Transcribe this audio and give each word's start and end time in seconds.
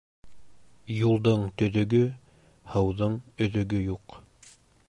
Юлдың 0.99 1.43
төҙөгө, 1.61 2.01
һыуҙың 2.75 3.21
өҙөгө 3.49 3.87
юҡ. 3.93 4.21